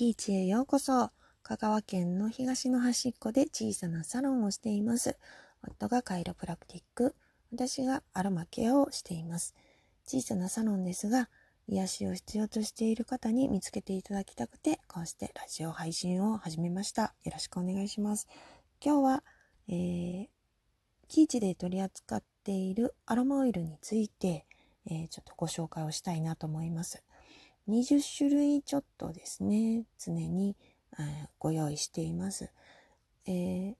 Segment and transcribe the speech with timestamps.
[0.00, 1.10] キーチへようこそ。
[1.42, 5.18] 香川県の東の端っこで小さなサロンをしています。
[5.62, 7.14] 夫がカイロプラクティック、
[7.52, 9.54] 私がアロマケアをしています。
[10.06, 11.28] 小さなサロンですが、
[11.68, 17.14] 癒しを必要としている方に見つけていただきたくて、こうしてラジオ配信を始めました。
[17.24, 18.26] よろしくお願いします。
[18.82, 19.24] 今日は、
[19.68, 20.26] えー、
[21.08, 24.44] キーチで取り扱っているアロマオイルについて、
[24.84, 27.04] えー、ちょっとご紹介をしたいなと思います。
[27.68, 30.56] 20種類ちょっとですね、常に、
[30.98, 32.50] えー、ご用意しています。
[33.24, 33.74] えー、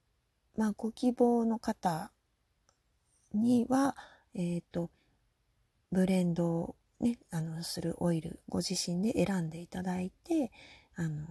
[0.56, 2.12] まあ、ご希望の方
[3.34, 3.96] には、
[4.34, 4.88] えっ、ー、と、
[5.90, 10.52] ブレンドをね、あの、するオイル、ご自身で選んでいただいて、
[10.94, 11.26] あの、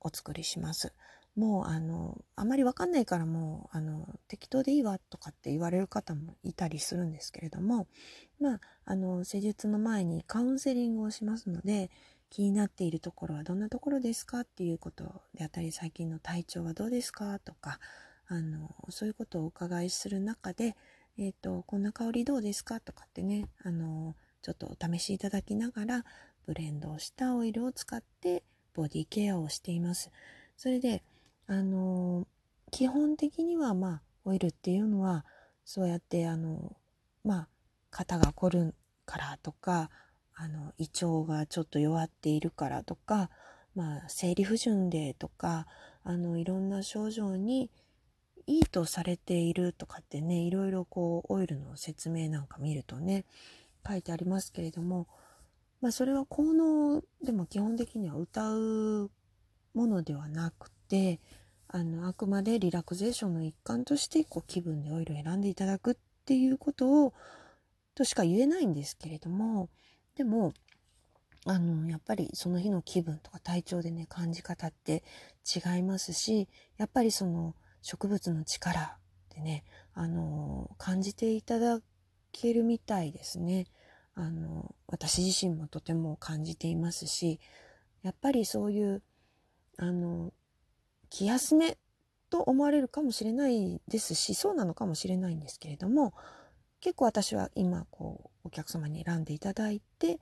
[0.00, 0.94] お作りします。
[1.36, 7.86] もう、あの、あまりわかんないからもう、あの、適当でいいわとかって言われる方もいたりするんですけれども、
[8.40, 11.90] まあ、あの、施術の前にカウンセリングをしますので、
[12.30, 17.78] 気になっているところはどんなところですかっていうことであったり、最近の体調はどうですかとか、
[18.28, 20.74] あの、そういうことをお伺いする中で、
[21.18, 26.04] えっ、ー、と、こんな香りどうですかとかってね、あの、ちょっとお試しいただきながら、
[26.46, 30.10] ブレンドをしたオイルを使ってボディケアをしています。
[30.56, 31.02] それで、
[31.46, 32.26] あの、
[32.70, 35.24] 基本的には、まあ、オイルっていうのは、
[35.64, 36.76] そうやって、あの、
[37.24, 37.48] まあ、
[37.90, 39.90] 肩が凝るからとか、
[40.34, 43.30] あの、胃腸がちょっと弱っているからとか、
[43.74, 45.66] まあ、生理不順でとか、
[46.02, 47.70] あの、いろんな症状に
[48.46, 53.24] いいとされているとかってね、いろいろこう、オイルの説明なんか見るとね、
[53.86, 55.06] 書いてありますけれども、
[55.80, 59.10] まあ、それは効能でも基本的には歌う
[59.74, 61.20] ものではなくて、
[61.68, 67.14] あの、あくまでリラクゼーションの一環として、こう、気分でオイルを選んでいただくっていうことを、
[67.94, 69.68] としか言えないんですけれども、
[70.14, 70.52] でも、
[71.44, 75.04] あの、やっぱりその日の気分とか体調でね、感じ方って
[75.44, 78.98] 違いますし、やっぱりその植物の力
[79.34, 79.64] でね、
[79.94, 81.80] あの、感じていただ
[82.32, 83.66] けるみたいですね。
[84.14, 87.38] あの、私自身もとても感じていますし、
[88.02, 89.02] やっぱりそういう、
[89.78, 90.32] あの、
[91.10, 91.78] 気休め
[92.30, 96.12] と思われるかもしれないですし、そうなのかもしれないんですけれども、
[96.80, 100.20] 結構私は今、こう、お客様に選んでいただいて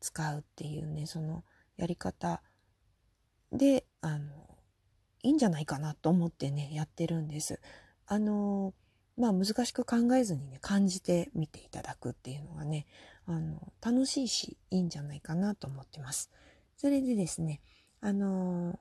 [0.00, 1.44] 使うっていうね、その
[1.76, 2.42] やり方
[3.52, 4.32] で、あの、
[5.22, 7.60] いいんじゃないかなと思ってね、やってるんです。
[8.06, 8.74] あの、
[9.16, 12.86] まあ難しく考えずにね、感じてみていただくっていうのがね、
[13.26, 16.30] あの、楽しいし、いいんじゃないかなと思ってます。
[16.76, 17.60] それでですね、
[18.00, 18.78] あの、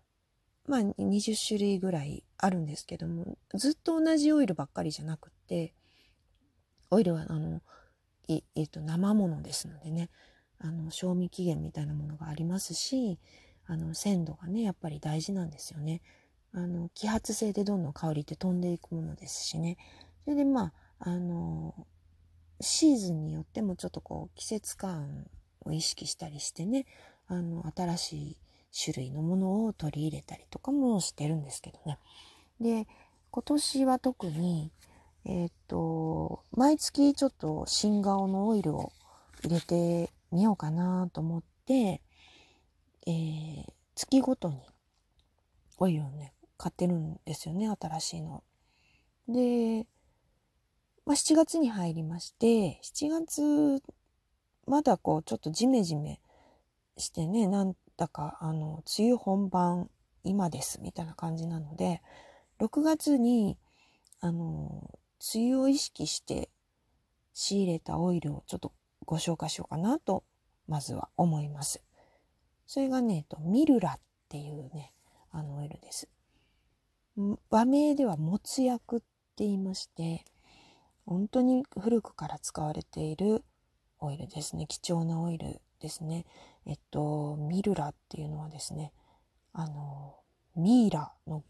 [0.67, 5.73] まあ20種類ぐらいあるんですけども、ずっと同じオイルばっかりじゃなくって、
[6.91, 7.61] オイルはあの、
[8.27, 10.09] ええー、と生ものですのでね、
[10.59, 13.19] あの、賞味期限みたいなものがありますし、
[13.67, 16.01] あの、鮮度がね、やっぱり大事なんですよね。
[16.53, 19.77] あの、揮発性でどんどん香りって飛んでいくものですしね。
[20.23, 21.87] それでまあ、あの、
[22.61, 25.27] シーズンによってもちょっとこう季節感
[25.65, 26.85] を意識したりしてね、
[27.27, 28.37] あの、新しい
[28.77, 31.97] 種類のものを取り入れたりとかもしてるんですけどね。
[32.59, 32.87] で、
[33.31, 34.71] 今年は特に、
[35.25, 38.91] えっ、と、毎月ちょっと新顔のオイルを
[39.43, 42.01] 入れてみようかなと思って、
[43.07, 43.65] えー、
[43.95, 44.59] 月ごとに
[45.77, 48.43] オイルをね、買ってるんですよね、新しいの。
[49.27, 49.87] で、
[51.05, 53.83] まあ、7月に入りまして、7月、
[54.67, 56.19] まだこう、ちょっとジメジメ
[56.97, 59.89] してね、なんだか、あの、梅雨本番、
[60.23, 62.01] 今です、みたいな感じなので、
[62.59, 63.57] 6月に、
[64.19, 64.89] あの、
[65.33, 66.49] 梅雨を意識して
[67.33, 68.73] 仕入れたオイルをちょっと
[69.05, 70.23] ご紹介しようかなと、
[70.67, 71.83] まずは思います。
[72.65, 74.93] それがね、とミルラっていうね、
[75.31, 76.09] あのオイルです。
[77.49, 79.05] 和名ではもつ薬って
[79.39, 80.25] 言いまして、
[81.05, 83.43] 本当に古くから使われている
[83.99, 84.65] オイルですね。
[84.67, 86.25] 貴重なオイルですね。
[86.65, 88.91] えっと、ミルラっていうのはですね、
[89.53, 90.15] あの、
[90.55, 91.43] ミイラの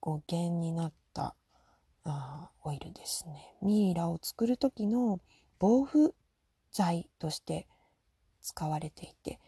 [0.00, 1.34] 語源になった
[2.04, 3.54] あオイルですね。
[3.62, 5.20] ミイラを作る時の
[5.58, 6.14] 防腐
[6.72, 7.66] 剤として
[8.40, 9.38] 使われていて、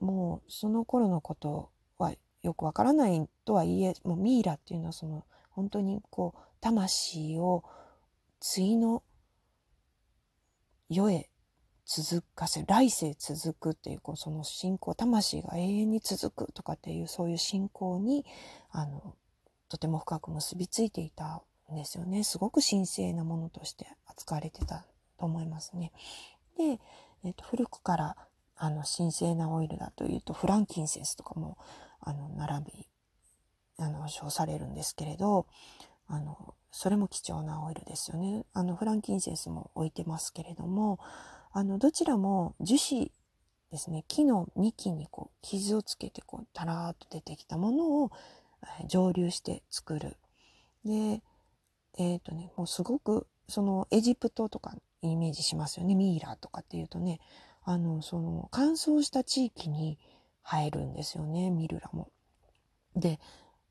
[0.00, 2.12] もうその頃のことは
[2.42, 7.62] よくわからないとはいえ、もうミイラっていうのはその本当にこう魂を
[8.40, 9.04] 次の
[10.88, 11.30] 世へ
[11.84, 18.24] 続かせ来世続くっていうその信仰魂が永遠に続くとかっていうそういう信仰に
[18.70, 19.14] あの
[19.68, 21.42] とても深く結びついていた
[21.72, 24.84] んですよねすごく神聖なものとして扱われてた
[25.18, 25.92] と思いますね。
[26.56, 26.80] で、
[27.24, 28.16] えーと、古くから
[28.56, 31.56] あの神聖なオイルだというとフランキンセンスとかも
[32.00, 32.86] あの並び
[33.78, 35.46] あの称されるんですけれど
[36.08, 38.44] あのそれも貴重なオイルですよね。
[38.52, 40.98] あのフランキンセンスも置いてますけれども
[41.52, 43.10] あのどちらも樹脂
[43.70, 48.10] ですね木の幹にこう傷をつけてこうタラーっと出てきたものを
[48.86, 50.16] 蒸留して作る。
[50.84, 51.22] で
[51.98, 57.20] えっ、ー、とねもうすごくそのエジプトとかイメージしますよねミイラとかっていうとね
[57.64, 59.98] あのその乾燥した地域に
[60.44, 62.08] 生えるんですよねミルラも。
[62.96, 63.20] で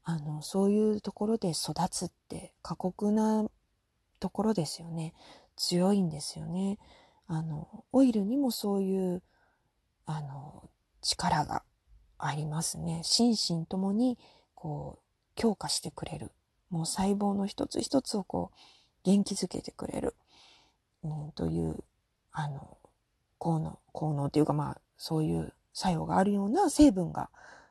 [0.03, 3.45] あのそういうところで育つって過酷な
[4.19, 5.13] ところですよね
[5.55, 6.79] 強いんですよね。
[7.33, 9.23] あのオイルにもそういう
[10.05, 10.69] あの
[11.01, 11.63] 力が
[12.17, 12.99] ありますね。
[13.05, 14.17] 心身ともに
[14.53, 15.01] こう
[15.35, 16.31] 強化してくれる。
[16.69, 18.57] もう細胞の一つ一つをこう
[19.05, 20.15] 元気づけてくれる。
[21.03, 21.77] うん、という
[22.33, 22.77] あの
[23.37, 27.29] 効能効能というかまあそういう作用があるような成分が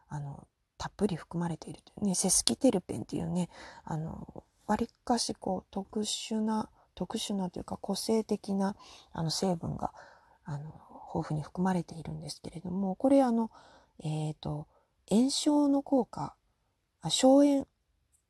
[0.08, 0.46] あの
[0.78, 3.50] たっぷり含まれているというねセスキテルペンっていうね
[3.84, 8.76] あのわりかしこう特殊な特殊なというか個性的な
[9.14, 9.90] あの成分が
[10.44, 10.64] あの
[11.14, 13.50] 豊富に含まれているんですけれどもこれあの
[14.04, 14.66] えっ、ー、と
[15.08, 16.34] 炎症の効果
[17.00, 17.66] あ消炎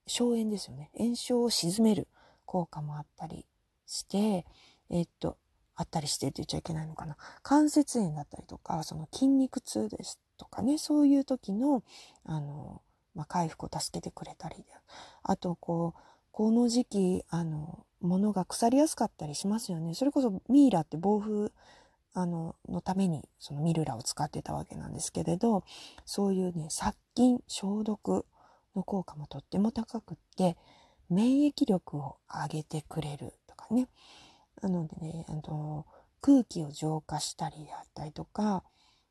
[0.07, 0.93] 消炎ですよね。
[0.97, 2.07] 炎症を鎮める
[2.47, 3.45] 効果もあったり
[3.89, 4.47] して
[4.89, 5.37] えっ、ー、と
[5.75, 7.17] あったりしてって言っちゃいけないのかな。
[7.43, 11.83] 関節炎だったりとかその筋肉痛ですとかねそういう時の
[12.25, 12.83] あの、
[13.17, 14.65] まあ、回復を助けてくれたり
[15.25, 16.01] あとこう
[16.31, 19.95] この時期あの物が腐りやすかったりしますよね。
[19.95, 21.53] それこそミイラって暴風
[22.13, 25.63] あののためにそのミルラを使ってたわけなんですけれど
[26.05, 28.27] そういうね殺菌消毒
[28.75, 30.57] の効果もとっても高くって
[31.11, 33.89] 免疫力を上げてくれるとかね。
[34.63, 35.87] なのでね、あの、
[36.21, 38.63] 空気を浄化したりだったりとか、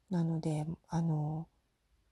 [0.10, 1.48] なので、あの、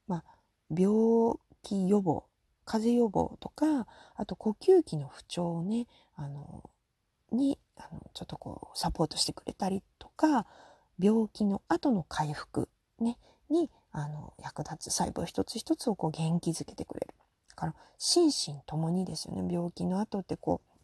[0.07, 0.24] まあ、
[0.69, 2.25] 病気予防、
[2.67, 6.69] 風邪予防とか、あと呼吸器の不調をね、あの、
[7.31, 10.45] に、あの、ちょっとこう、サポートしてくれたりとか、
[10.99, 12.69] 病気の後の回復、
[12.99, 13.17] ね、
[13.49, 17.15] に、あの、役立つ細胞一つ一つをこう元気づけてくれる。
[17.49, 20.77] だから、心身ともにですよね、病気の後ってこう、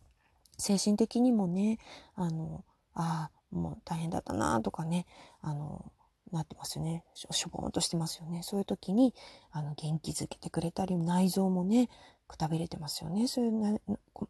[0.57, 1.80] 精神的にもね
[2.15, 2.63] あの
[2.94, 5.06] ああもう大変だったなとかね
[5.41, 5.91] あの
[6.35, 7.03] なってますよね。
[7.13, 8.41] しょぼーんとしてますよね。
[8.44, 9.13] そういう時に
[9.51, 11.89] あの元気づけてくれたり内臓もね
[12.27, 13.27] くたびれてますよね。
[13.27, 13.77] そういうな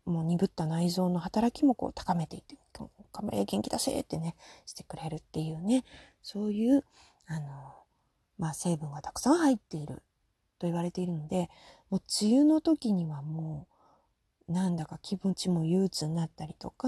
[0.06, 2.58] もう鈍った内臓の働きもこう高めていって
[3.14, 4.36] 「元気出せ!」ってね
[4.66, 5.84] してくれるっていうね。
[6.22, 6.86] そういう
[7.28, 7.74] あの、
[8.38, 10.04] まあ、成分がたくさん入っている
[10.60, 11.50] と言われているので
[11.90, 13.68] もう梅雨の時にはも
[14.48, 16.88] うなんだか気持ちも憂鬱になったりとか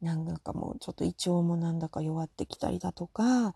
[0.00, 3.54] なんかもうちょっと胃腸もなんだか弱ってきたりだとか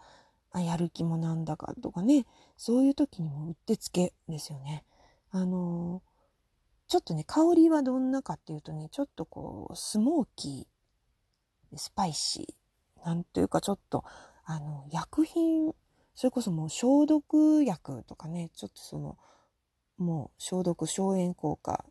[0.61, 2.27] やる気もなんだかとかね
[2.57, 4.85] そういう時にもうってつけですよね。
[5.31, 6.03] あの
[6.89, 14.05] ちょっとね香りはどんなかっていうとねちょっとこうスモーキースパイシーなんというかちょっと
[14.45, 15.73] あの薬品
[16.15, 19.17] それこそもう消毒薬とかねちょっとその
[19.97, 21.85] もう消毒消炎効果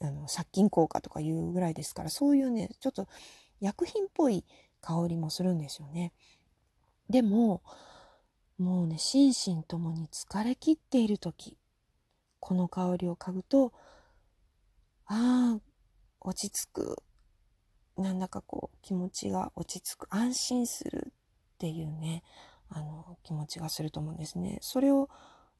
[0.00, 3.08] あの殺菌効果とかいうぐらいですからそういうねちょっと
[3.60, 4.44] 薬品っぽい
[4.80, 6.12] 香りもするんですよね。
[7.08, 7.62] でも
[8.58, 11.56] もうね心身ともに疲れ切っている時
[12.40, 13.72] この香りを嗅ぐと
[15.06, 15.60] ああ
[16.20, 17.02] 落ち着く
[17.96, 22.22] なんだかこう気持ちが落ち着く安心するっていうね
[22.68, 24.58] あの気持ちがすると思うんですね。
[24.60, 25.08] それを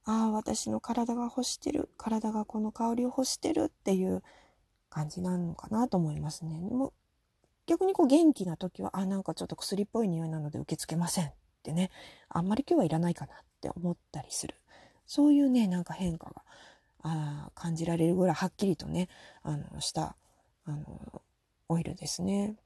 [0.07, 1.89] ああ、私の体が欲してる。
[1.97, 4.23] 体がこの香りを欲してるっていう
[4.91, 6.61] 感じなのかなと思いますね。
[6.61, 6.93] も
[7.67, 11.91] 逆にこう元気な時は、あ、なんかちょっと薬っぽい匂いなので受け付けませんってね、
[12.29, 14.55] あんまり今日はいらないかなって思ったりする。
[15.07, 16.43] そういうね、なんか変化が
[17.03, 19.09] あ感じられるぐらいはっきりとね、
[19.43, 20.17] あの、した
[20.65, 21.23] あの
[21.69, 22.57] オイルですね。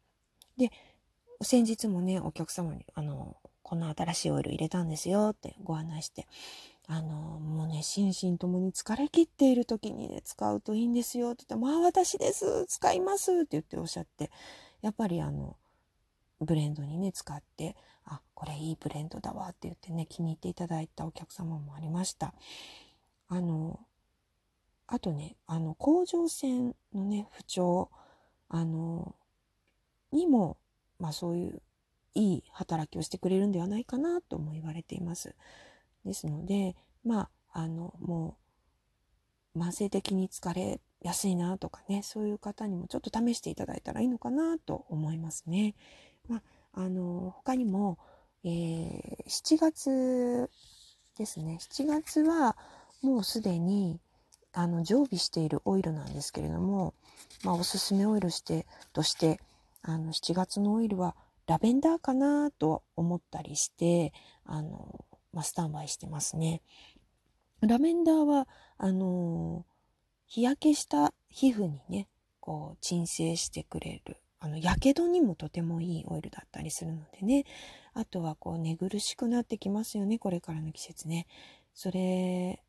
[0.56, 0.70] で、
[1.42, 6.26] 先日もね、お客様に、あの、こんな新しいオイル入れたんですよってご案内して、
[6.86, 14.30] あの、もうね、心身ともに疲れ切っている時にね、使うといいんですよって言って、まあ私です、使いますって言っておっしゃって、
[14.82, 15.56] やっぱりあの、
[16.40, 22.34] ブレンドにね、使って、あ、これいいブレンドだわって言ってね、気に入っていただいたお客様もありました。
[23.28, 23.80] あの、
[24.86, 27.90] あとね、あの、甲状腺のね、不調、
[28.48, 29.14] あの、
[30.12, 30.58] にも、
[30.98, 31.62] まあそういう
[32.14, 35.36] いい働きをしてくれるんではないかなとも言われています。
[36.04, 38.36] ですのでまああのも
[39.54, 45.74] う慢性的に疲れやすいなとかねそういう方にもちょっと試していただいたらいいのかなと思いますね。
[46.28, 46.42] まあ、
[46.74, 47.98] あの、他にも、
[48.44, 50.50] えー、7月
[51.16, 51.58] ですね。
[51.60, 52.56] 7月は
[53.02, 54.00] もうすでに、
[54.52, 56.94] あの、常備しているオイルなんですけれども、
[57.44, 59.40] まあ、おすすめオイルしてとして、
[59.82, 64.12] あの、7月のオイルはラベンダーかなと思ったりして、
[64.44, 66.62] あの、まあ、スタンバイしてますね。
[67.60, 69.64] ラベンダーは、あの、
[70.28, 72.06] 日焼けした皮膚にね、
[72.38, 74.18] こう、鎮静してくれる。
[74.40, 77.44] あの、やけどにもとてもいいオイルだったりするのでね。
[77.94, 81.26] あとは、こう、寝苦しくなってきますよね、これからの季節ね。
[81.72, 82.62] それ、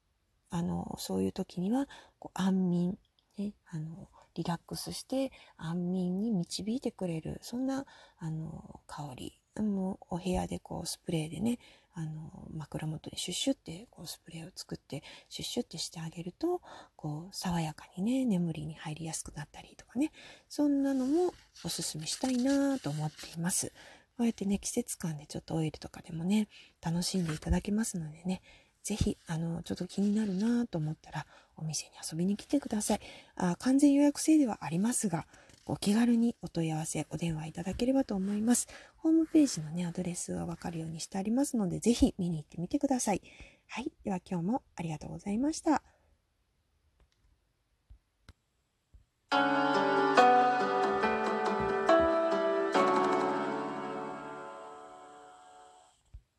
[0.50, 1.88] あの、そういう時には、
[2.18, 2.98] こう安眠、
[3.38, 7.86] ね、あの、リラックスして安眠に導いてくれる、そんな、
[8.20, 9.34] あの、香り。
[9.58, 11.60] もうお部屋でこうスプレーでね、
[12.00, 16.62] あの、枕元にシュッシュってこうスプレーを作ってシュッシュってしてあげると、
[16.96, 20.14] こう爽やかにね、眠りに入りやすくなったりとかね、
[20.48, 21.34] そんなのも
[21.66, 23.74] おすすめしたいなと思っています。
[24.18, 26.48] こうやってね、季節感でちょっとオイルとかでもね、
[26.82, 28.42] 楽しんでいただけますのでね、
[28.84, 31.26] ぜひ、あの、ちょっと気になるなと思ったら、
[31.58, 33.00] お店に遊びに来てください。
[33.36, 35.26] あ完全予約制ではありますが、
[35.70, 38.68] お気軽にお問い合わせ、お電話いただければと思います。
[38.98, 43.22] ホームページのね、アドレスはわかるようにしてありますので、ぜひ見に行ってみてください。
[43.68, 43.92] はい。
[44.04, 45.84] では今日もありがとうございました。